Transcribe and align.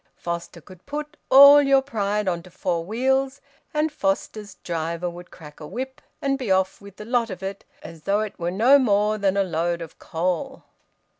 Foster 0.15 0.61
could 0.61 0.83
put 0.87 1.15
all 1.29 1.61
your 1.61 1.83
pride 1.83 2.27
on 2.27 2.41
to 2.41 2.49
four 2.49 2.83
wheels, 2.83 3.39
and 3.71 3.91
Foster's 3.91 4.55
driver 4.63 5.07
would 5.07 5.29
crack 5.29 5.59
a 5.59 5.67
whip 5.67 6.01
and 6.23 6.39
be 6.39 6.49
off 6.49 6.81
with 6.81 6.95
the 6.95 7.05
lot 7.05 7.29
of 7.29 7.43
it 7.43 7.65
as 7.83 8.01
though 8.01 8.21
it 8.21 8.39
were 8.39 8.49
no 8.49 8.79
more 8.79 9.19
than 9.19 9.37
a 9.37 9.43
load 9.43 9.79
of 9.79 9.99
coal. 9.99 10.63